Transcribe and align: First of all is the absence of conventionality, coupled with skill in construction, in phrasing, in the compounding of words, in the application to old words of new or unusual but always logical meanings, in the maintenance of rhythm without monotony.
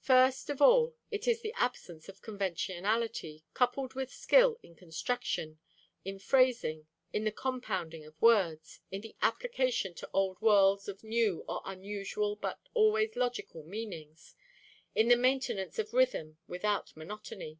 First 0.00 0.48
of 0.48 0.62
all 0.62 0.94
is 1.10 1.42
the 1.42 1.52
absence 1.58 2.08
of 2.08 2.22
conventionality, 2.22 3.44
coupled 3.52 3.92
with 3.92 4.10
skill 4.10 4.58
in 4.62 4.74
construction, 4.74 5.58
in 6.06 6.18
phrasing, 6.18 6.86
in 7.12 7.24
the 7.24 7.30
compounding 7.30 8.02
of 8.06 8.18
words, 8.22 8.80
in 8.90 9.02
the 9.02 9.14
application 9.20 9.92
to 9.96 10.08
old 10.14 10.40
words 10.40 10.88
of 10.88 11.04
new 11.04 11.44
or 11.46 11.60
unusual 11.66 12.34
but 12.34 12.60
always 12.72 13.14
logical 13.14 13.62
meanings, 13.62 14.34
in 14.94 15.08
the 15.08 15.16
maintenance 15.16 15.78
of 15.78 15.92
rhythm 15.92 16.38
without 16.48 16.96
monotony. 16.96 17.58